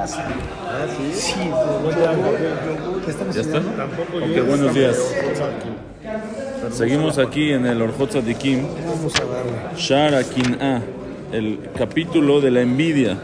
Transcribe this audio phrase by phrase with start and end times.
[0.00, 0.24] casa.
[0.66, 1.12] Ah, sí.
[1.12, 1.34] Sí,
[1.84, 3.58] pues, yo- ¿qué estamos ¿Ya está?
[3.58, 4.96] Ok, buenos días.
[6.72, 9.76] Seguimos aquí en el Orjot Tzadikim, Vamos a darle.
[9.76, 10.82] Shar Akin'a,
[11.32, 13.18] el capítulo de la envidia,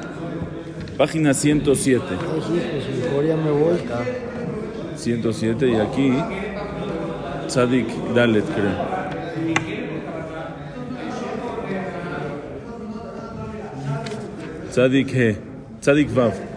[0.99, 2.05] página 107.
[2.11, 3.79] Ay, pues mejor ya me voy.
[4.97, 6.13] 107 y aquí
[7.49, 8.97] Tzadik Dalet, creo.
[14.71, 15.37] Tzadik He,
[15.81, 16.56] Tzadik Vav.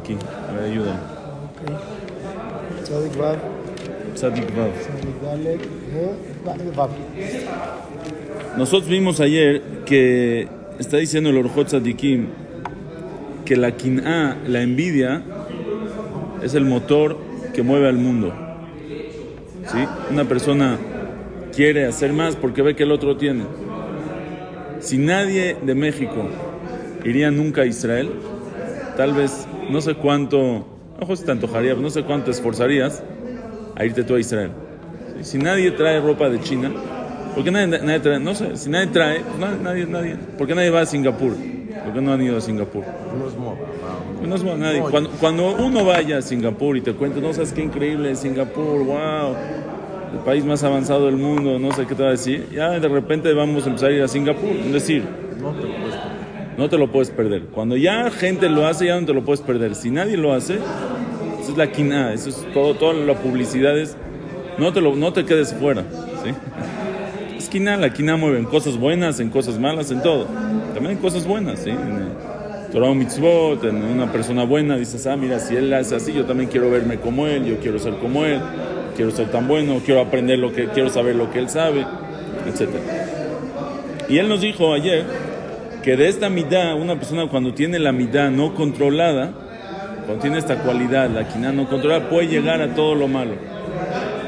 [0.00, 0.16] Aquí,
[0.48, 0.70] a ver.
[2.84, 3.36] Tzadik Vav,
[4.14, 4.48] Tzadik
[6.74, 6.90] Vav.
[8.56, 12.28] Nosotros vimos ayer que está diciendo el Orjot Tzadikim
[13.44, 15.22] que la quin'a, la envidia,
[16.42, 17.18] es el motor
[17.52, 18.32] que mueve al mundo.
[19.66, 19.78] ¿Sí?
[20.10, 20.78] Una persona
[21.54, 23.44] quiere hacer más porque ve que el otro tiene.
[24.80, 26.26] Si nadie de México
[27.04, 28.10] iría nunca a Israel,
[28.96, 30.66] tal vez no sé cuánto,
[31.00, 33.02] ojo si te antojaría, no sé cuánto esforzarías
[33.76, 34.50] a irte tú a Israel.
[35.22, 36.72] Si nadie trae ropa de China,
[37.34, 38.20] ¿por qué nadie, nadie trae?
[38.20, 40.16] No sé, si nadie trae, pues nadie, nadie.
[40.38, 41.32] ¿Por qué nadie va a Singapur?
[41.84, 42.84] ¿Por qué no han ido a Singapur?
[44.26, 44.80] No es nadie.
[44.82, 48.84] Cuando, cuando uno vaya a Singapur y te cuenta, no sabes qué increíble es Singapur,
[48.84, 49.34] wow,
[50.12, 52.88] el país más avanzado del mundo, no sé qué te va a decir, ya de
[52.88, 54.50] repente vamos a empezar a ir a Singapur.
[54.50, 55.04] Es decir,
[55.40, 56.20] No te lo puedes perder.
[56.60, 57.44] No te lo puedes perder.
[57.44, 59.74] Cuando ya gente lo hace, ya no te lo puedes perder.
[59.74, 60.56] Si nadie lo hace,
[61.40, 63.96] eso es la quina, eso es todo, toda la publicidad es,
[64.58, 65.84] no te, lo, no te quedes fuera.
[66.22, 66.32] ¿sí?
[67.38, 70.26] Es quina, la quina mueve en cosas buenas, en cosas malas, en todo.
[70.74, 71.70] También en cosas buenas, ¿sí?
[71.70, 72.10] En
[72.70, 76.50] Torah Mitzvot, en una persona buena, dices, ah, mira, si él hace así, yo también
[76.50, 78.38] quiero verme como él, yo quiero ser como él,
[78.96, 81.86] quiero ser tan bueno, quiero aprender lo que, quiero saber lo que él sabe,
[82.46, 82.68] etc.
[84.10, 85.29] Y él nos dijo ayer
[85.82, 89.32] que de esta mitad, una persona cuando tiene la mitad no controlada,
[90.04, 93.32] cuando tiene esta cualidad, la quina no controlada, puede llegar a todo lo malo.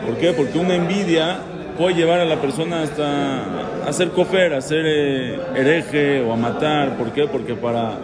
[0.06, 0.32] ¿Por qué?
[0.32, 1.38] Porque una envidia
[1.76, 6.96] puede llevar a la persona hasta a ser cofer, eh, hereje o a matar.
[6.96, 7.26] ¿Por qué?
[7.26, 7.98] Porque para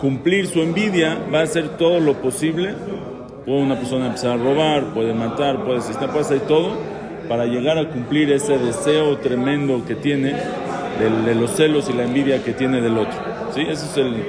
[0.00, 2.74] cumplir su envidia va a hacer todo lo posible.
[3.44, 6.76] Puede una persona empezar a robar, puede matar, puede asesinar, puede hacer todo
[7.28, 10.34] para llegar a cumplir ese deseo tremendo que tiene
[10.98, 13.18] de, los celos y la envidia que tiene del otro.
[13.54, 13.60] ¿Sí?
[13.62, 14.24] Ese es el,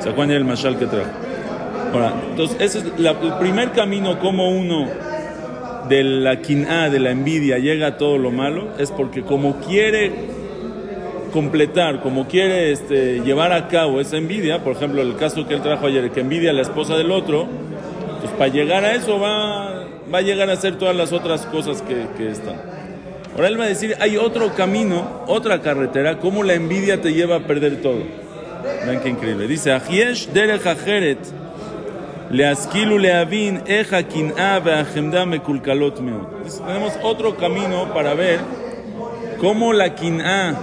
[0.00, 1.10] ¿se acuerdan el mashal que trajo?
[1.92, 4.86] Ahora, entonces, ese es la- el primer camino como uno
[5.88, 10.12] de la quin'a, de la envidia, llega a todo lo malo, es porque como quiere
[11.32, 15.62] completar, como quiere este, llevar a cabo esa envidia, por ejemplo, el caso que él
[15.62, 17.46] trajo ayer, que envidia a la esposa del otro,
[18.20, 21.82] pues para llegar a eso va, va a llegar a hacer todas las otras cosas
[21.82, 22.56] que, que están.
[23.38, 27.36] Ahora él va a decir, hay otro camino, otra carretera, cómo la envidia te lleva
[27.36, 28.02] a perder todo.
[28.84, 29.46] Vean qué increíble.
[29.46, 31.18] Dice, Ajiesh derech ajeret,
[32.30, 36.00] leaskilu leavin, eja kin'a mekulkalot.
[36.66, 38.40] Tenemos otro camino para ver
[39.40, 40.56] cómo la kin'a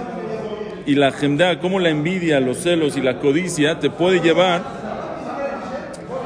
[0.84, 4.60] y la gemda, cómo la envidia, los celos y la codicia te puede llevar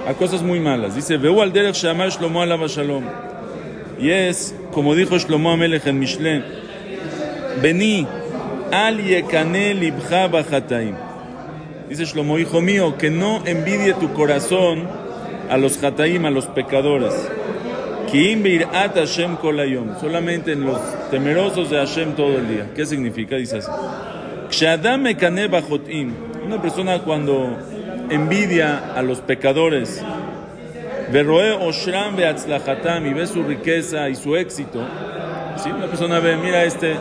[0.04, 0.96] a cosas muy malas.
[0.96, 3.29] Dice, veo al derech shamash lomo alaba shalom.
[4.00, 6.42] Y es, como dijo Shlomo Amelech en Mishle,
[7.60, 8.06] Vení,
[8.72, 10.94] al yekane libcha bachataim.
[11.88, 14.88] Dice Shlomo, hijo mío, que no envidie tu corazón
[15.50, 17.12] a los hataim, a los pecadores.
[18.12, 20.00] Hashem kol hayom.
[20.00, 20.78] Solamente en los
[21.10, 22.70] temerosos de Hashem todo el día.
[22.74, 23.36] ¿Qué significa?
[23.36, 23.70] Dice así.
[26.46, 27.58] Una persona cuando
[28.10, 30.02] envidia a los pecadores,
[31.12, 34.86] veroe oshram beatzlachatam y ve su riqueza y su éxito.
[35.56, 35.70] ¿sí?
[35.70, 36.96] Una persona ve, mira este,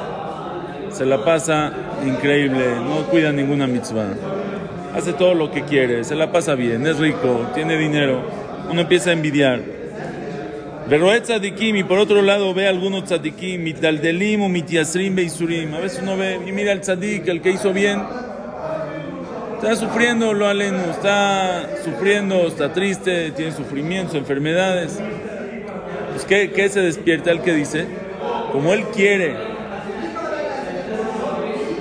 [0.91, 1.71] se la pasa
[2.05, 4.13] increíble, no cuida ninguna mitzvah
[4.95, 8.21] hace todo lo que quiere, se la pasa bien, es rico, tiene dinero,
[8.69, 9.61] uno empieza a envidiar.
[10.87, 15.75] Veroet tzadikim, y por otro lado ve algunos tzadikim, mitaldelim o mitiasrim beisurim.
[15.75, 18.01] A veces uno ve, y mira el tzadik, el que hizo bien,
[19.61, 24.97] Está sufriendo lo aleno, está sufriendo, está triste, tiene sufrimientos, enfermedades.
[26.13, 27.85] Pues ¿qué, ¿qué, se despierta el que dice?
[28.53, 29.35] Como él quiere.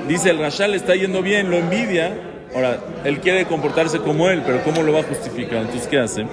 [0.09, 2.19] Dice el Rashal está yendo bien, lo envidia.
[2.53, 5.59] Ahora, él quiere comportarse como él, pero ¿cómo lo va a justificar?
[5.59, 6.27] Entonces, ¿qué hace?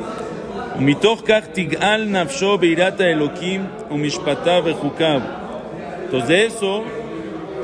[6.06, 6.84] Entonces de eso,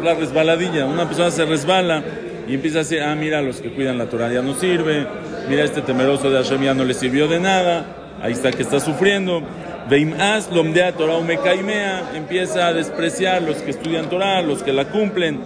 [0.04, 0.86] la resbaladilla.
[0.86, 2.04] Una persona se resbala
[2.52, 5.08] y empieza a decir, ah, mira, los que cuidan la Torah ya no sirve,
[5.48, 7.86] mira, este temeroso de Hashem ya no le sirvió de nada,
[8.22, 9.42] ahí está que está sufriendo.
[9.90, 15.40] Veimaz lomdea Torah umecaimea, empieza a despreciar los que estudian Torah, los que la cumplen.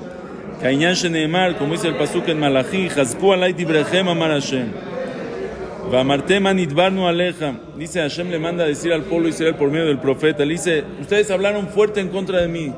[0.64, 4.72] Kainyan sheneemar, como dice el pasuk en Malachi, Hazku alay dibrechem amar Hashem.
[5.94, 7.54] Va Martema Nidbarnu Aleja.
[7.78, 10.44] Dice Hashem le manda a decir al pueblo Israel por medio del profeta.
[10.44, 12.74] Le dice, ustedes hablaron fuerte en contra de mí.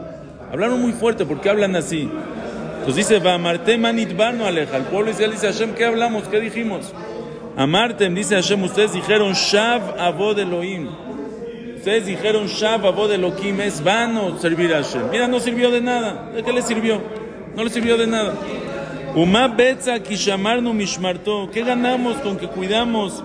[0.52, 2.10] Hablaron muy fuerte, ¿por qué hablan así?
[2.88, 4.78] Entonces dice, va Martema Nidbarnu Aleja.
[4.78, 6.24] El pueblo Israel dice, Hashem, ¿qué hablamos?
[6.30, 6.94] ¿Qué dijimos?
[7.58, 10.88] Amartem, dice Hashem, ustedes dijeron Shav Avod Elohim.
[11.76, 15.10] Ustedes dijeron Shav Avod Elohim, es vano servir a Hashem.
[15.12, 16.32] Mira, no sirvió de nada.
[16.34, 17.02] ¿De qué le sirvió?
[17.58, 18.36] No le sirvió de nada.
[19.16, 21.50] Uma Betza Kishamarnu Mishmarto.
[21.52, 23.22] ¿Qué ganamos con que cuidamos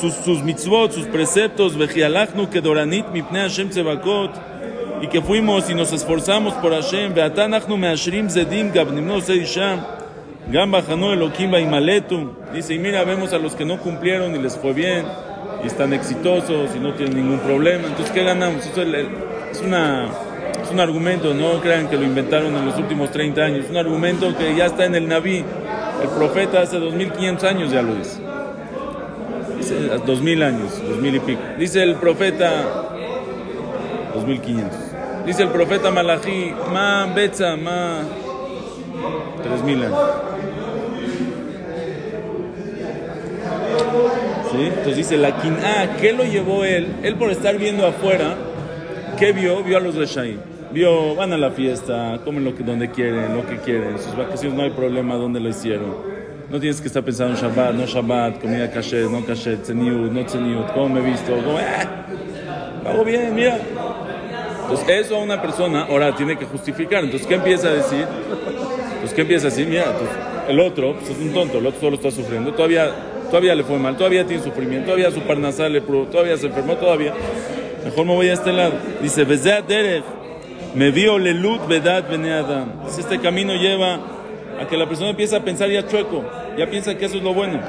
[0.00, 1.76] sus, sus mitzvot, sus preceptos?
[1.76, 4.30] Vejialachnu Kedoranit Mipne Hashem Tzevakot.
[5.02, 7.14] Y que fuimos y nos esforzamos por Hashem.
[7.14, 9.80] Beatanachnu Meashrim Zedim Gabnimno Sedisham.
[10.48, 12.32] Gamba Baimaletu.
[12.54, 15.04] Dice, y mira, vemos a los que no cumplieron y les fue bien,
[15.62, 17.88] y están exitosos y no tienen ningún problema.
[17.88, 18.64] Entonces, ¿qué ganamos?
[18.64, 20.04] Es una,
[20.62, 23.64] es un argumento, no crean que lo inventaron en los últimos 30 años.
[23.64, 25.44] Es un argumento que ya está en el Naví.
[26.02, 28.20] El profeta hace 2500 años ya lo dice.
[29.58, 29.74] Dice
[30.06, 31.40] 2000 años, 2000 y pico.
[31.58, 32.52] Dice el profeta
[34.14, 34.85] 2500.
[35.26, 38.02] Dice el profeta Malachi, ma betza, ma
[39.42, 39.98] 3000 años.
[44.52, 44.66] ¿Sí?
[44.66, 46.94] Entonces dice la quin'a, ¿qué lo llevó él?
[47.02, 48.36] Él por estar viendo afuera,
[49.18, 49.64] ¿qué vio?
[49.64, 50.38] Vio a los Reshaim.
[50.72, 53.98] Vio, van a la fiesta, comen lo que, donde quieren, lo que quieren.
[53.98, 55.96] Sus vacaciones no hay problema donde lo hicieron.
[56.48, 60.24] No tienes que estar pensando en Shabbat, no Shabbat, comida kasher, no kasher, tzeniut, no
[60.24, 62.06] tzeniut, cómo me he visto, cómo, ¡ah!
[62.88, 63.58] Hago bien, mira.
[64.68, 67.04] Entonces eso a una persona ahora tiene que justificar.
[67.04, 68.04] Entonces, ¿qué empieza a decir?
[69.00, 69.64] Pues ¿qué empieza así?
[69.64, 70.10] Mira, pues,
[70.48, 72.90] el otro pues, es un tonto, el otro solo está sufriendo, todavía,
[73.30, 76.74] todavía le fue mal, todavía tiene sufrimiento, todavía su parnasal le probó, todavía se enfermó,
[76.74, 77.14] todavía.
[77.84, 78.72] Mejor me voy a este lado.
[79.00, 80.02] Dice, Derech,
[80.74, 82.84] me vio lelut vedat bene Adam.
[82.84, 84.00] Dice, este camino lleva
[84.60, 86.24] a que la persona empiece a pensar ya chueco,
[86.58, 87.60] ya piensa que eso es lo bueno.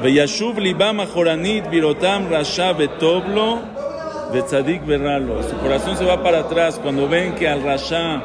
[0.00, 3.81] Veyashuv libam ajoranit virotam rasha betoblo
[4.32, 5.42] betzadik berralo.
[5.42, 8.22] Su corazón se va para atrás cuando ven que al rasha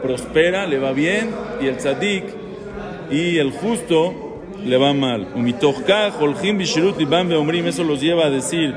[0.00, 1.30] prospera, le va bien,
[1.60, 2.24] y el tzadik
[3.10, 5.28] y el justo le va mal.
[7.66, 8.74] Eso los lleva a decir,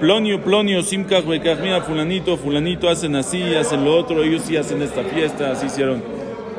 [0.00, 4.82] plonio, plonio, simkach bekach, mira, fulanito, fulanito, hacen así, hacen lo otro, ellos sí hacen
[4.82, 6.02] esta fiesta, así hicieron,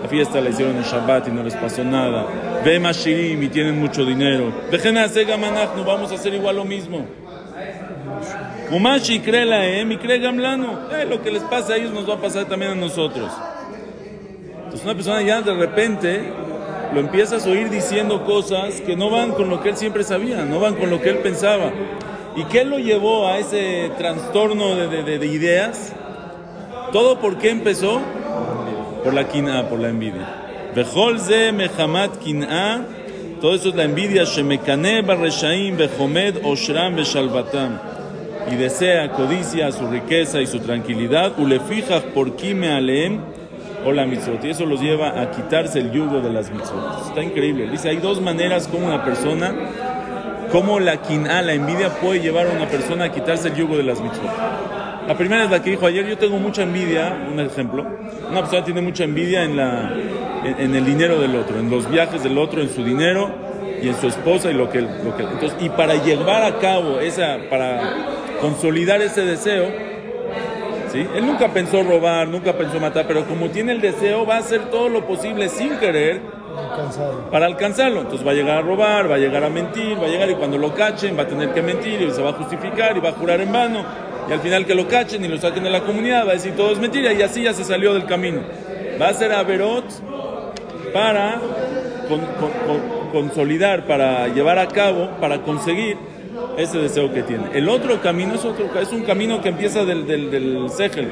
[0.02, 2.25] la fiesta la hicieron en Shabbat y no les pasó nada.
[2.63, 4.52] Ve mashirim y tienen mucho dinero.
[4.72, 7.06] Dejen hacer gamanach, no vamos a hacer igual lo mismo.
[8.72, 10.90] Umashi cree la em y cree gamlano.
[10.92, 13.32] Eh, lo que les pasa a ellos nos va a pasar también a nosotros.
[14.58, 16.22] Entonces una persona ya de repente
[16.94, 20.44] lo empiezas a oír diciendo cosas que no van con lo que él siempre sabía,
[20.46, 21.72] no van con lo que él pensaba.
[22.36, 25.94] ¿Y qué lo llevó a ese trastorno de, de- de- de ideas?
[26.92, 28.02] ¿Todo por qué empezó?
[29.04, 30.28] Por la quin'a, por la envidia.
[30.76, 32.86] Bejol ze mehamat quin'a,
[33.40, 37.80] todo eso es la envidia, shemekane barreshaim behomed oshram beshalvatam.
[38.51, 43.19] Y desea, codicia su riqueza y su tranquilidad, ulefijach por kime aleem,
[43.86, 44.44] o la mitzvot.
[44.44, 47.07] Y eso los lleva a quitarse el yugo de las mitzvot.
[47.07, 47.69] Está increíble.
[47.69, 49.53] Dice, hay dos maneras como una persona,
[50.51, 53.83] como la quin'a, la envidia, puede llevar a una persona a quitarse el yugo de
[53.83, 54.31] las mitzvot.
[55.07, 57.86] La primera es la que dijo ayer, yo tengo mucha envidia, un ejemplo.
[58.30, 59.94] Una persona tiene mucha envidia en, la,
[60.44, 63.30] en el dinero del otro, en los viajes del otro, en su dinero
[63.81, 67.00] y en su esposa y lo que, lo que entonces y para llevar a cabo
[67.00, 69.65] esa, para consolidar ese deseo,
[70.92, 71.06] ¿sí?
[71.15, 74.69] Él nunca pensó robar, nunca pensó matar, pero como tiene el deseo, va a hacer
[74.69, 76.21] todo lo posible sin querer
[77.31, 78.01] para alcanzarlo.
[78.01, 80.35] Entonces va a llegar a robar, va a llegar a mentir, va a llegar y
[80.35, 83.09] cuando lo cachen va a tener que mentir y se va a justificar y va
[83.09, 83.83] a jurar en vano.
[84.30, 86.56] Y al final que lo cachen y lo saquen de la comunidad va a decir
[86.56, 88.42] todo es mentira y así ya se salió del camino.
[88.99, 89.85] Va a ser Averot
[90.94, 91.39] para
[92.07, 95.97] con- con- con- consolidar, para llevar a cabo, para conseguir
[96.57, 97.45] ese deseo que tiene.
[97.54, 101.07] El otro camino es otro, es un camino que empieza del, del, del sejel,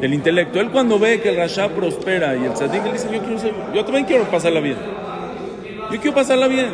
[0.00, 0.60] del intelecto.
[0.60, 3.54] Él cuando ve que el Rasha prospera y el Tzadik, él dice, yo, quiero ser-
[3.74, 4.76] yo también quiero pasarla bien.
[5.90, 6.68] Yo quiero pasarla bien.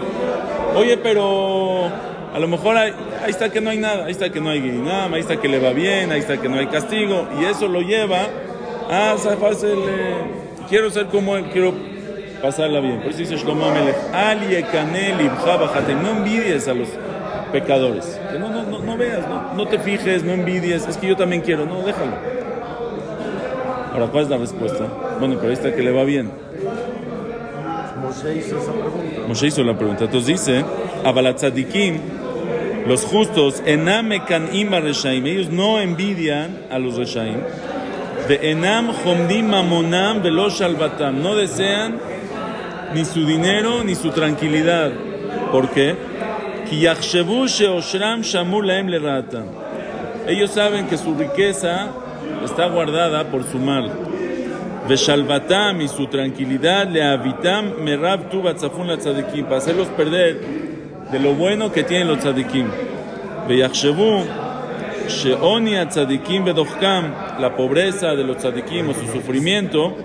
[0.76, 1.86] Oye, pero
[2.34, 2.92] a lo mejor ahí,
[3.24, 5.48] ahí está que no hay nada, ahí está que no hay guinam, ahí está que
[5.48, 8.26] le va bien, ahí está que no hay castigo, y eso lo lleva
[8.90, 10.14] a zafarse el, eh,
[10.68, 11.72] quiero ser como él, quiero
[12.42, 12.98] pasarla bien.
[13.00, 16.88] Por eso dice Shlomo Amelech, Al yekanel ibcha bajatem", no envidies a los
[17.48, 18.18] pecadores.
[18.32, 21.16] Que no, no, no, no veas, no, no te fijes, no envidies, es que yo
[21.16, 22.12] también quiero, no, déjalo.
[23.92, 24.86] Ahora, ¿cuál es la respuesta?
[25.18, 26.30] Bueno, pero ahí está que le va bien.
[28.00, 29.20] Moshe hizo esa pregunta.
[29.26, 30.04] Moshe hizo la pregunta.
[30.04, 30.64] Entonces dice,
[31.04, 31.98] Abalatzadikim,
[32.86, 37.40] los justos, enam ekanim reshaim, ellos no envidian a los reshaim.
[38.28, 41.98] De enam homdim mamonam velo shalvatam, no desean
[42.94, 44.92] ni su dinero ni su tranquilidad.
[45.52, 45.96] ¿Por qué?
[50.26, 51.88] Ellos saben que su riqueza
[52.44, 53.90] está guardada por su mal.
[54.88, 59.44] Veshalvatam y su tranquilidad le habitam merab tu batzafun la tzadikim.
[59.44, 60.40] Para hacerlos perder
[61.10, 62.66] de lo bueno que tienen los tzadikim.
[63.48, 64.24] Veyachshevu
[65.08, 67.14] sheoni tzadikim bedochkam.
[67.40, 69.96] La pobreza de los tzadikim o su sufrimiento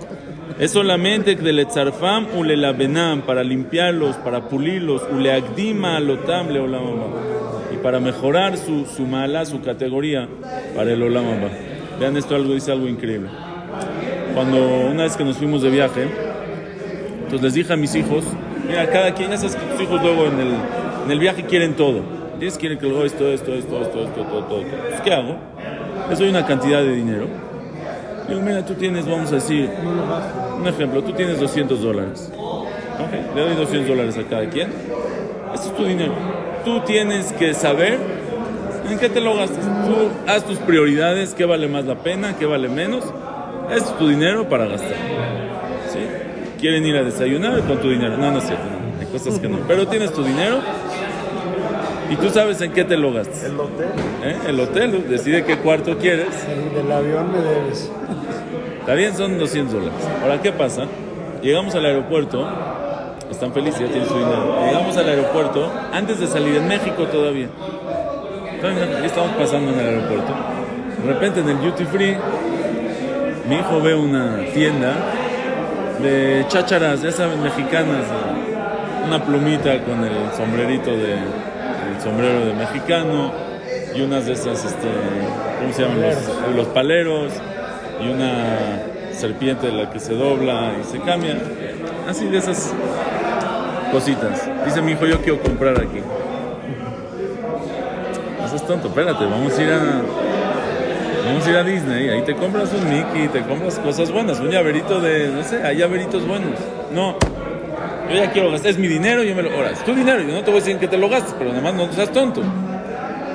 [0.58, 7.06] es solamente de letzarfam u lelabenam, para limpiarlos, para pulirlos, u leagdima alotam leolamama,
[7.72, 10.28] y para mejorar su, su mala, su categoría
[10.76, 11.48] para el olamama.
[11.98, 13.28] Vean esto, algo dice algo increíble.
[14.34, 14.58] Cuando
[14.90, 16.08] una vez que nos fuimos de viaje,
[17.18, 18.24] entonces les dije a mis hijos,
[18.66, 20.54] mira, cada quien, ya sabes que tus hijos luego en el,
[21.04, 22.02] en el viaje quieren todo.
[22.38, 24.60] Tienes quieren que luego esto, esto, esto, esto, esto, todo, todo, todo.
[24.60, 25.36] Entonces, ¿qué hago?
[26.10, 27.26] Les doy una cantidad de dinero.
[28.28, 29.70] Digo, mira, tú tienes, vamos a decir,
[30.56, 32.30] un ejemplo, tú tienes 200 dólares.
[32.36, 34.70] Ok, le doy 200 dólares a cada quien.
[35.54, 36.12] Este es tu dinero.
[36.64, 37.98] Tú tienes que saber
[38.90, 39.64] en qué te lo gastas.
[39.86, 43.04] Tú haz tus prioridades, qué vale más la pena, qué vale menos.
[43.70, 44.96] Este es tu dinero para gastar.
[45.92, 46.00] ¿Sí?
[46.60, 48.16] Quieren ir a desayunar con tu dinero.
[48.16, 49.00] No, no es cierto, no.
[49.00, 49.58] Hay cosas que no.
[49.68, 50.60] Pero tienes tu dinero
[52.10, 53.44] y tú sabes en qué te lo gastas.
[53.44, 53.88] El hotel.
[54.22, 54.36] ¿Eh?
[54.48, 56.28] El hotel decide qué cuarto quieres.
[56.48, 57.90] El del avión me debes.
[58.84, 59.94] Está bien, son 200 dólares.
[60.22, 60.84] Ahora, ¿qué pasa?
[61.40, 62.46] Llegamos al aeropuerto,
[63.30, 64.58] están felices, ya tienen su dinero.
[64.62, 67.46] Llegamos al aeropuerto, antes de salir en México todavía.
[68.62, 70.34] Ya estamos pasando en el aeropuerto.
[71.02, 72.14] De repente en el duty free,
[73.48, 74.96] mi hijo ve una tienda
[76.02, 78.04] de chácharas, ya saben, mexicanas.
[79.06, 83.32] Una plumita con el sombrerito de, el sombrero de mexicano
[83.94, 84.88] y unas de esas, este,
[85.58, 86.54] ¿cómo se llaman?
[86.54, 87.32] Los paleros
[88.00, 88.80] y una
[89.12, 91.36] serpiente la que se dobla y se cambia.
[92.08, 92.72] Así de esas
[93.90, 94.48] cositas.
[94.64, 96.00] Dice mi hijo, yo quiero comprar aquí.
[98.44, 100.02] Eso es tonto, espérate, vamos a ir a.
[101.26, 104.50] Vamos a ir a Disney, ahí te compras un Mickey, te compras cosas buenas, un
[104.50, 106.52] llaverito de, no sé, hay llaveritos buenos.
[106.92, 107.16] No,
[108.10, 109.48] yo ya quiero gastar, es mi dinero, yo me lo.
[109.66, 111.74] Es tu dinero, yo no te voy a decir que te lo gastes, pero además
[111.74, 112.42] no seas tonto.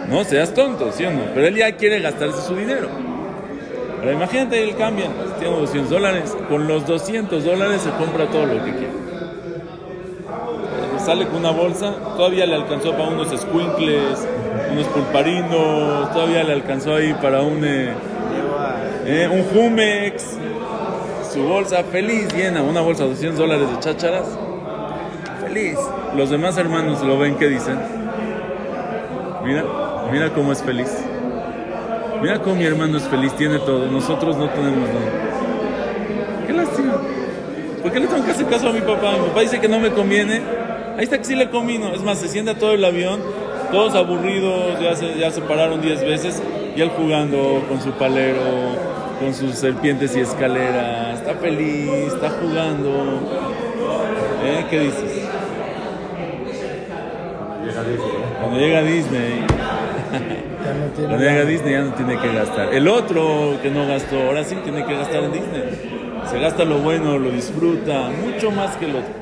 [0.07, 1.21] No seas tonto, ¿sí o no?
[1.33, 2.89] Pero él ya quiere gastarse su dinero.
[3.99, 5.07] Ahora imagínate, él cambia,
[5.39, 8.93] tiene 200 dólares, con los 200 dólares se compra todo lo que quiere.
[10.99, 14.25] Sale con una bolsa, todavía le alcanzó para unos squinkles,
[14.71, 17.93] unos pulparinos, todavía le alcanzó ahí para un, eh,
[19.05, 20.37] eh, un Jumex,
[21.33, 24.27] su bolsa feliz, llena, una bolsa de 200 dólares de chácharas,
[25.41, 25.77] feliz.
[26.15, 27.79] Los demás hermanos lo ven, ¿qué dicen?
[29.43, 29.63] Mira,
[30.11, 31.08] mira cómo es feliz.
[32.21, 33.85] Mira cómo mi hermano es feliz, tiene todo.
[33.87, 36.45] Nosotros no tenemos nada.
[36.45, 36.97] Qué lástima.
[37.81, 39.13] ¿Por qué le tengo que hacer caso a mi papá?
[39.13, 40.41] Mi papá dice que no me conviene.
[40.97, 41.93] Ahí está que sí le convino.
[41.93, 43.21] Es más, se sienta todo el avión,
[43.71, 46.43] todos aburridos, ya se, ya se pararon 10 veces.
[46.75, 48.41] Y él jugando con su palero,
[49.19, 51.19] con sus serpientes y escaleras.
[51.19, 52.89] Está feliz, está jugando.
[54.43, 54.65] ¿Eh?
[54.69, 55.29] ¿Qué dices?
[57.65, 58.11] Llega Disney.
[58.41, 59.45] Cuando llega Disney.
[60.11, 61.45] Ya no tiene Cuando llega.
[61.45, 62.73] Disney ya no tiene que gastar.
[62.73, 65.63] El otro que no gastó, ahora sí tiene que gastar en Disney.
[66.29, 69.13] Se gasta lo bueno, lo disfruta, mucho más que el otro.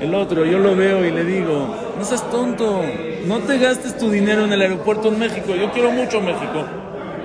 [0.00, 2.82] El otro, yo lo veo y le digo, no seas tonto,
[3.26, 5.54] no te gastes tu dinero en el aeropuerto en México.
[5.56, 6.64] Yo quiero mucho México,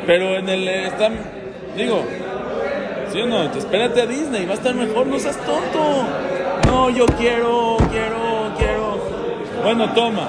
[0.08, 1.10] pero en el eh, está,
[1.78, 2.04] digo,
[3.12, 3.50] ¿sí o no?
[3.52, 6.06] Te espérate a Disney, va a estar mejor, no seas tonto.
[6.66, 8.98] No, yo quiero, quiero, quiero.
[9.64, 10.28] Bueno, toma.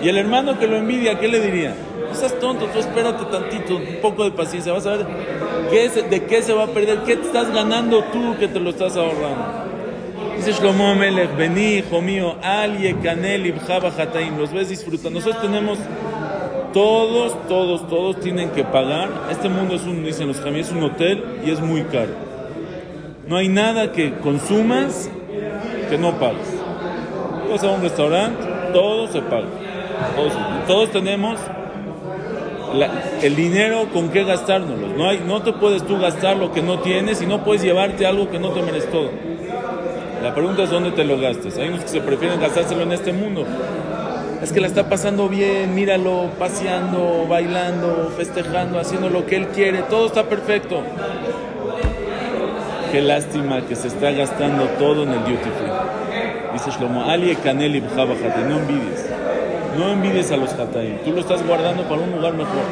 [0.00, 1.74] Y el hermano que lo envidia, ¿qué le diría?
[2.24, 5.06] Seas tonto, tú espérate tantito, un poco de paciencia, vas a ver
[5.70, 8.58] qué se- de qué se va a perder, qué te estás ganando tú que te
[8.58, 9.44] lo estás ahorrando.
[10.34, 15.18] Dice Shlomo Amelech, vení, hijo mío, al yekanel ibjaba hataim, los ves disfrutando.
[15.20, 15.78] Nosotros tenemos,
[16.72, 19.10] todos, todos, todos tienen que pagar.
[19.30, 22.12] Este mundo es un, dicen los jamí, es un hotel y es muy caro.
[23.28, 25.10] No hay nada que consumas
[25.90, 26.48] que no pagues.
[27.50, 29.44] Vas a un restaurante, todo se paga.
[30.16, 30.32] Todos,
[30.66, 31.38] todos tenemos
[33.22, 34.88] el dinero con qué gastárnoslo.
[34.88, 38.06] No, hay, no te puedes tú gastar lo que no tienes y no puedes llevarte
[38.06, 39.10] algo que no te mereces todo.
[40.22, 41.58] La pregunta es dónde te lo gastes.
[41.58, 43.44] Hay unos que se prefieren gastárselo en este mundo.
[44.42, 49.82] Es que la está pasando bien, míralo, paseando, bailando, festejando, haciendo lo que él quiere,
[49.82, 50.82] todo está perfecto.
[52.92, 56.52] Qué lástima que se está gastando todo en el duty free.
[56.52, 59.13] Dice Shlomo, Ali Kaneli no envidies.
[59.78, 60.98] No envidies a los Hataim.
[61.04, 62.62] Tú lo estás guardando para un lugar mejor.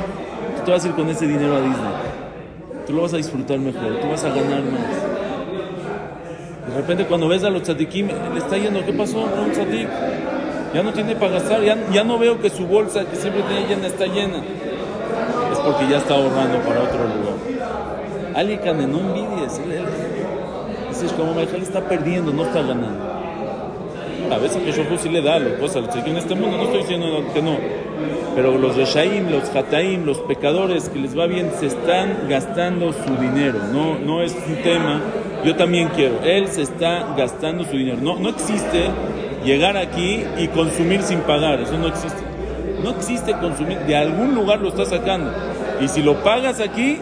[0.59, 1.92] Tú te vas a ir con ese dinero a Disney.
[2.87, 3.97] Tú lo vas a disfrutar mejor.
[4.00, 5.12] Tú vas a ganar más.
[6.68, 9.52] De repente cuando ves a los tzadikim, le está yendo, ¿qué pasó con un?
[10.73, 13.87] Ya no tiene para gastar, ya, no veo que su bolsa que siempre tiene llena
[13.88, 14.38] está llena.
[15.52, 18.35] Es porque ya está ahorrando para otro lugar.
[18.35, 18.56] Ali
[18.87, 19.59] no envidies.
[19.59, 19.85] él- él-
[20.88, 23.12] Dices, como Michael está perdiendo, no está ganando.
[24.32, 26.80] A veces que Shofu sí le da las cosas, que en este mundo no estoy
[26.80, 27.56] diciendo que no.
[28.34, 33.16] Pero los Reshaim, los Hataim, los pecadores que les va bien, se están gastando su
[33.16, 33.58] dinero.
[33.72, 35.02] No, no es un tema.
[35.44, 36.20] Yo también quiero.
[36.24, 37.98] Él se está gastando su dinero.
[38.00, 38.86] No, no existe
[39.44, 41.60] llegar aquí y consumir sin pagar.
[41.60, 42.22] Eso no existe.
[42.82, 43.78] No existe consumir.
[43.80, 45.30] De algún lugar lo está sacando.
[45.80, 46.98] Y si lo pagas aquí,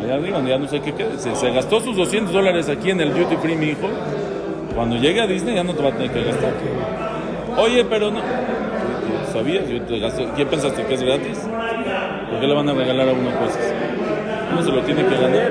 [0.00, 1.18] allá arriba, ya no sé qué quede.
[1.18, 3.88] Se, se gastó sus 200 dólares aquí en el Duty Free, mi hijo.
[4.74, 6.52] Cuando llegue a Disney ya no te va a tener que gastar.
[7.56, 8.20] Oye, pero no.
[9.32, 9.68] ¿Sabías?
[9.68, 10.28] Yo te gasté.
[10.34, 11.38] ¿Quién pensaste que es gratis?
[12.30, 13.74] ¿Por qué le van a regalar a uno cosas?
[14.52, 15.50] Uno se lo tiene que ganar.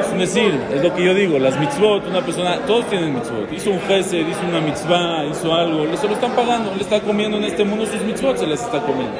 [0.00, 3.52] Es este decir, es lo que yo digo, las mitzvot, una persona, todos tienen mitzvot.
[3.52, 7.36] Hizo un gesed, hizo una mitzvah, hizo algo, se lo están pagando, le está comiendo
[7.36, 9.14] en este mundo sus mitzvot, se las está comiendo.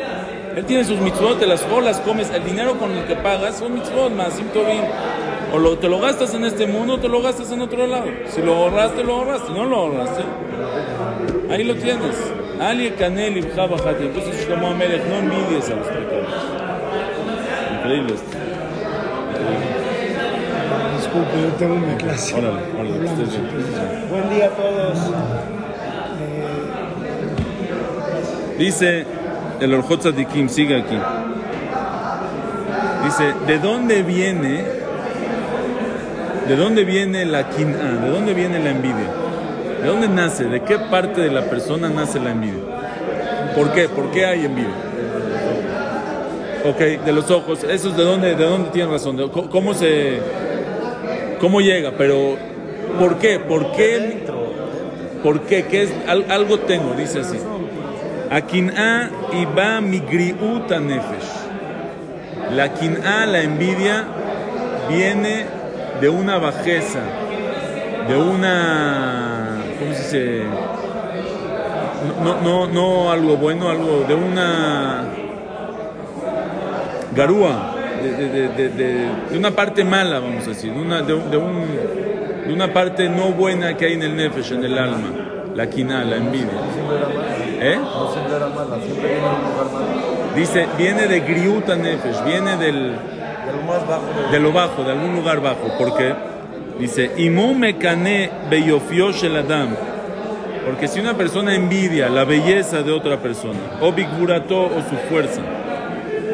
[0.57, 3.59] Él tiene sus mitzvot, te las o las comes, el dinero con el que pagas
[3.59, 4.85] son mitzvot más, bien.
[5.53, 8.07] O lo, te lo gastas en este mundo o te lo gastas en otro lado.
[8.29, 10.23] Si lo ahorraste, lo ahorraste, no lo ahorraste.
[11.51, 12.17] Ahí lo tienes.
[12.61, 14.05] Ali Canel y Jabajati.
[14.07, 16.29] Entonces, Shlomo Amelech, no envidies a los pecadores.
[17.79, 18.37] Increíble esto.
[20.97, 22.35] Disculpe, yo tengo una clase.
[22.35, 23.47] Órale, órale, que Hablamos estés bien.
[23.47, 24.11] entonces.
[24.11, 24.99] Buen día a todos.
[24.99, 25.01] Eh,
[28.59, 29.07] Dice
[29.61, 30.99] el Orjot Tzadikim, sigue aquí.
[33.05, 34.65] Dice, ¿de dónde viene?
[36.49, 38.01] ¿De dónde viene la quin'a?
[38.05, 39.09] ¿De dónde viene la envidia?
[39.83, 40.45] ¿De dónde nace?
[40.45, 42.63] ¿De qué parte de la persona nace la envidia?
[43.55, 43.89] ¿Por qué?
[43.89, 44.73] ¿Por qué hay envidia?
[46.65, 47.65] Ok, de los ojos.
[47.65, 49.17] ¿Eso es de dónde, de dónde tiene razón?
[49.17, 50.19] ¿De co- ¿Cómo se...
[51.41, 51.93] cómo llega?
[51.97, 52.37] Pero,
[52.99, 53.39] ¿por qué?
[53.39, 54.25] ¿Por qué?
[55.23, 55.65] ¿Por qué?
[55.67, 55.91] ¿Qué es?
[56.07, 57.39] Al- algo tengo, dice así.
[58.31, 61.29] Akin'a iba migriuta nefesh.
[62.55, 64.05] La quin'a, la envidia,
[64.89, 65.58] viene
[66.01, 67.01] de una bajeza,
[68.09, 69.59] de una.
[69.79, 70.43] ¿Cómo se dice?
[72.23, 75.05] No, no, no algo bueno, algo de una.
[77.15, 81.37] Garúa, de, de- de- una parte mala, vamos a decir, de una, de, un- de
[81.37, 81.67] un-
[82.47, 85.09] de una parte no buena que hay en el nefesh, en el alma.
[85.55, 86.51] La quin'a, la envidia.
[87.61, 87.79] ¿Eh?
[90.37, 92.93] Dice, viene de Griuta Nefesh, viene del,
[94.31, 95.77] De lo bajo de algún lugar bajo.
[95.79, 96.15] porque
[96.79, 99.75] Dice, Imu mekane beyofio shel adam.
[100.65, 105.41] Porque si una persona envidia la belleza de otra persona, o bigurato o su fuerza,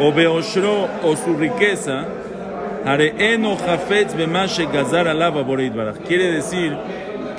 [0.00, 2.05] o beoshro o su riqueza.
[6.07, 6.77] Quiere decir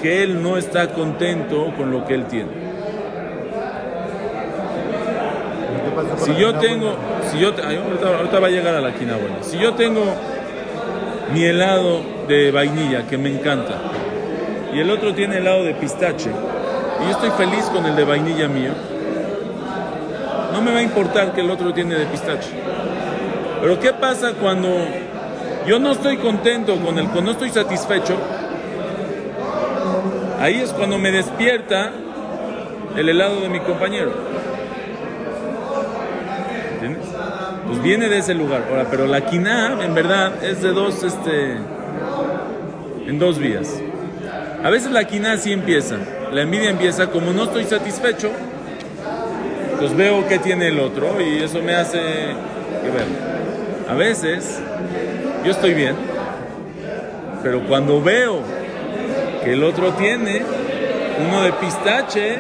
[0.02, 2.50] que él no está contento con lo que él tiene.
[2.50, 2.56] ¿Qué
[5.78, 5.85] pasó con
[6.17, 6.95] Si yo tengo,
[7.31, 9.41] si yo, ahorita, ahorita va a llegar a la quina buena.
[9.41, 10.03] Si yo tengo
[11.34, 13.75] mi helado de vainilla que me encanta
[14.73, 18.47] y el otro tiene helado de pistache y yo estoy feliz con el de vainilla
[18.47, 18.71] mío,
[20.51, 22.49] no me va a importar que el otro tiene de pistache.
[23.62, 24.69] Pero ¿qué pasa cuando
[25.65, 28.15] yo no estoy contento con el, cuando no estoy satisfecho?
[30.39, 31.91] Ahí es cuando me despierta
[32.95, 34.12] el helado de mi compañero.
[37.67, 38.65] Pues viene de ese lugar.
[38.69, 41.58] Ahora, pero la quina, en verdad, es de dos, este,
[43.08, 43.82] en dos vías.
[44.63, 45.97] A veces la quina sí empieza.
[46.32, 48.30] La envidia empieza como no estoy satisfecho,
[49.80, 53.06] pues veo que tiene el otro y eso me hace que ver.
[53.89, 54.60] A veces
[55.43, 55.95] yo estoy bien,
[57.43, 58.39] pero cuando veo
[59.43, 60.41] que el otro tiene
[61.28, 62.39] uno de pistache,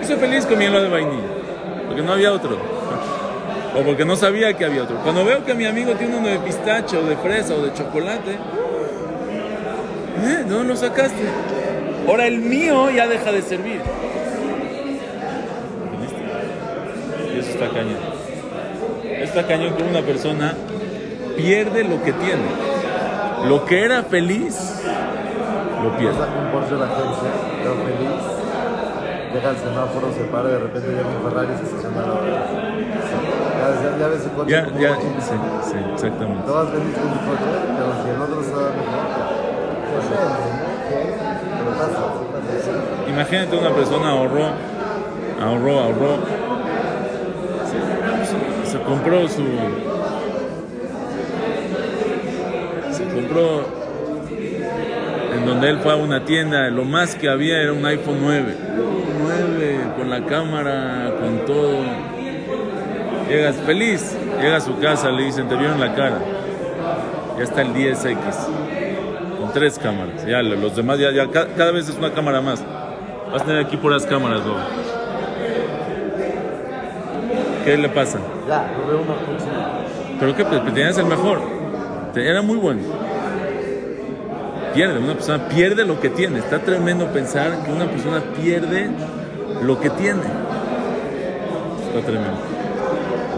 [0.00, 1.28] yo soy feliz con mi helado de vainilla,
[1.88, 2.75] porque no había otro.
[3.78, 4.96] O porque no sabía que había otro.
[5.02, 8.32] Cuando veo que mi amigo tiene uno de pistache o de fresa o de chocolate,
[8.32, 8.38] ¿eh?
[10.44, 11.24] ¿De dónde lo sacaste?
[12.08, 13.82] Ahora el mío ya deja de servir.
[15.84, 16.22] ¿Entendiste?
[17.34, 17.98] Y eso está cañón.
[19.04, 20.54] Está cañón que una persona
[21.36, 22.46] pierde lo que tiene.
[23.46, 24.80] Lo que era feliz,
[25.82, 26.18] lo pierde.
[26.18, 27.30] Saca un Porsche de la agencia,
[27.62, 28.08] feliz.
[29.34, 32.14] Llega al semáforo, se para y de repente llega un Ferrari y se estaciona la.
[33.56, 36.46] Ya, ya, ya ves el coche Ya, ya, sí, sí, exactamente.
[36.46, 39.26] Todas feliz con tu coche, pero si el otro está mejor.
[43.08, 44.50] Imagínate una persona ahorró,
[45.40, 46.18] ahorró, ahorró,
[48.64, 49.44] se, se compró su,
[52.92, 53.64] se compró
[55.32, 58.18] en en donde él fue a una tienda, lo más que había era un iPhone
[58.20, 58.54] 9.
[59.22, 61.84] 9, con la cámara, con todo.
[63.28, 66.18] Llegas feliz, llega a su casa, le dicen, te vieron la cara.
[67.36, 68.16] Ya está el 10X,
[69.40, 70.24] con tres cámaras.
[70.26, 72.62] Ya los demás, ya, ya ca- cada vez es una cámara más.
[73.32, 74.60] Vas a tener aquí puras cámaras, luego.
[77.64, 78.18] ¿Qué le pasa?
[78.48, 79.80] Ya, lo veo una próxima.
[80.20, 81.40] Pero que pues, tenías el mejor.
[82.14, 82.80] Era muy bueno.
[84.72, 86.38] Pierde, una persona pierde lo que tiene.
[86.38, 88.88] Está tremendo pensar que una persona pierde
[89.62, 90.20] lo que tiene.
[91.88, 92.38] Está tremendo.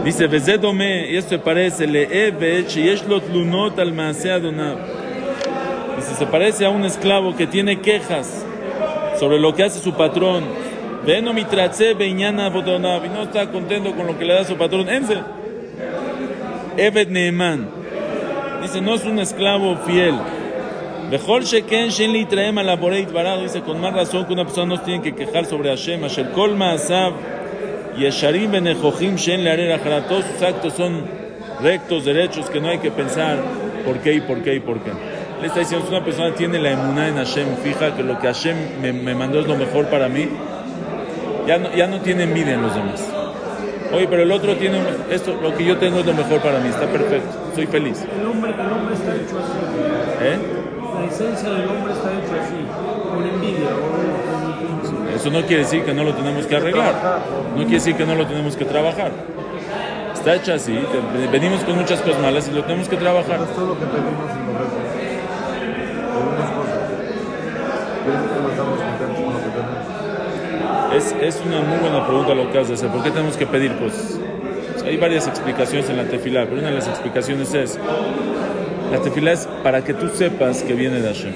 [0.03, 4.77] Dice, Vezedome, y esto parece, y es lo tlunot al maaseh Adonai".
[5.97, 8.45] Dice, se parece a un esclavo que tiene quejas
[9.19, 10.45] sobre lo que hace su patrón.
[11.05, 14.87] Veno mitratze beiñana bodonav", y no está contento con lo que le da su patrón.
[14.89, 15.17] Ense.
[16.77, 17.67] Ebed Neeman.
[18.61, 20.15] Dice, no es un esclavo fiel.
[21.11, 23.41] Mejor Sheken Shen li traem la Barado.
[23.41, 26.03] Dice, con más razón que una persona no tiene que quejar sobre Hashem.
[26.05, 27.13] Asher Kol Maasav
[27.99, 30.07] Yesharim Benejochim Shen le haré Ajara.
[30.07, 31.03] Todos sus actos son
[31.61, 33.37] rectos, derechos, que no hay que pensar
[33.85, 34.91] por qué y por qué y por qué.
[35.41, 38.27] Le está diciendo, si una persona tiene la emuná en Hashem, fija que lo que
[38.27, 40.27] Hashem me, me mandó es lo mejor para mí,
[41.47, 43.07] ya no, ya no tiene envidia en los demás.
[43.93, 46.69] Oye, pero el otro tiene esto, lo que yo tengo es lo mejor para mí,
[46.69, 48.05] está perfecto, soy feliz.
[48.19, 50.25] El hombre, el hombre está hecho así.
[50.25, 50.37] ¿Eh?
[50.99, 52.59] La esencia del hombre está hecho así.
[53.15, 54.18] Por envidia por
[55.19, 57.19] Eso no quiere decir que no lo tenemos que arreglar,
[57.51, 59.11] no quiere decir que no lo tenemos que trabajar.
[60.13, 60.79] Está hecho así,
[61.29, 63.41] venimos con muchas cosas malas y lo tenemos que trabajar.
[63.41, 64.49] Es todo lo que pedimos y.
[70.95, 72.89] Es, es una muy buena pregunta lo que has de hacer.
[72.89, 74.19] ¿Por qué tenemos que pedir cosas?
[74.85, 77.77] Hay varias explicaciones en la tefilá, pero una de las explicaciones es,
[78.91, 81.33] la tefilá es para que tú sepas que viene de Hashem.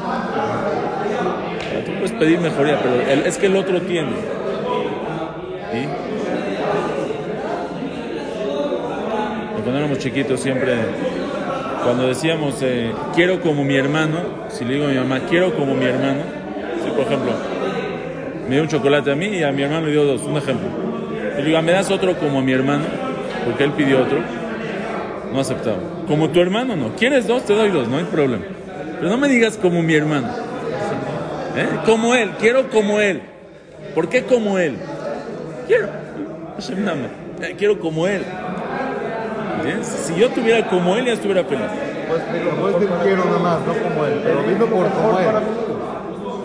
[0.00, 4.10] Ah, Tú puedes pedir mejoría, pero el- es que el otro tiene.
[9.62, 10.74] Cuando éramos chiquitos siempre,
[11.84, 15.74] cuando decíamos, eh, quiero como mi hermano, si le digo a mi mamá, quiero como
[15.74, 16.22] mi hermano,
[16.84, 17.32] si por ejemplo,
[18.48, 20.68] me dio un chocolate a mí y a mi hermano le dio dos, un ejemplo.
[21.36, 22.84] Y le digo, "Ah, ¿me das otro como mi hermano?
[23.44, 24.18] Porque él pidió otro.
[25.32, 25.76] No aceptaba.
[26.06, 26.94] Como tu hermano, no.
[26.96, 27.44] ¿Quieres dos?
[27.44, 28.44] Te doy dos, no hay problema.
[28.98, 30.28] Pero no me digas como mi hermano.
[31.58, 31.68] ¿Eh?
[31.84, 33.20] Como él, quiero como él.
[33.94, 34.76] ¿Por qué como él?
[35.66, 35.88] Quiero.
[37.40, 38.24] Eh, Quiero como él.
[39.82, 41.64] Si yo tuviera como él, ya estuviera feliz.
[42.30, 44.20] Pedir, puedes pedir quiero nada más, no como él.
[44.22, 45.26] Pero dilo por como él.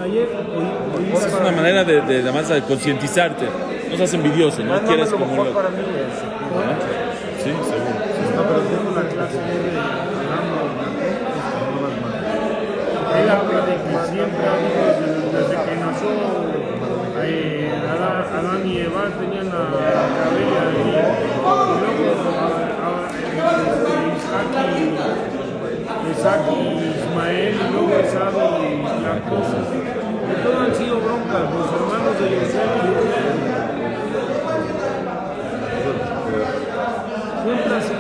[0.04, 0.65] Ayer, hoy,
[0.97, 3.45] hoy Esa es una manera de, de, además, de concientizarte.
[3.89, 5.52] No seas envidioso, no quieres como él.
[5.52, 7.43] para mí es.
[7.43, 7.93] Sí, seguro.
[8.36, 10.12] No, pero tengo una clase de
[13.34, 16.10] De que siempre ha desde, desde que nació
[17.24, 20.84] eh, Adán, Adán y Eva tenían la cabella y,
[21.80, 22.54] luego a-
[24.13, 24.48] Isaac,
[26.12, 26.41] Isaac
[27.00, 28.65] Ismael y luego Esau y
[29.04, 29.43] Jacob.
[30.28, 32.69] Que todos han sido broncas, los hermanos de Yosef.
[37.43, 37.93] Siempre así.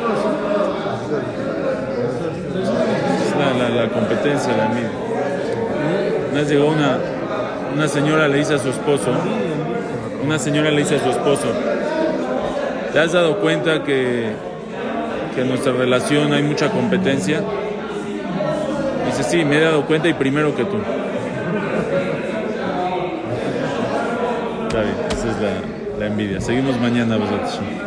[3.39, 4.89] La, la, la competencia, la envidia.
[6.33, 6.97] Una llegó una,
[7.75, 9.11] una señora, le dice a su esposo,
[10.25, 11.45] una señora le dice a su esposo,
[12.91, 14.31] ¿te has dado cuenta que,
[15.35, 17.39] que en nuestra relación hay mucha competencia?
[19.05, 20.77] Dice, sí, me he dado cuenta y primero que tú.
[24.63, 26.41] Está bien, esa es la, la envidia.
[26.41, 27.82] Seguimos mañana, Hashem.